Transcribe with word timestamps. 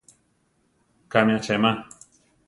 Kámi 1.11 1.31
achema. 1.39 1.71